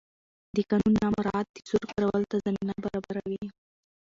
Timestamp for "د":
0.55-0.57, 1.53-1.57